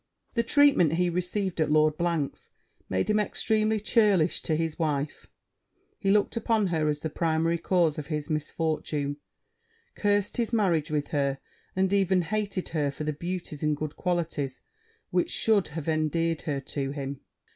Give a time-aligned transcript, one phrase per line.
[0.33, 1.93] The treatment he received at Lord
[2.35, 2.49] 's
[2.89, 5.27] made him extremely churlish to his wife;
[5.99, 9.17] he looked upon her as the primary cause of his misfortune,
[9.93, 11.37] cursed his marriage with her,
[11.75, 14.61] and even hated her for the beauties and good qualities
[15.11, 17.21] which should have endeared her to him.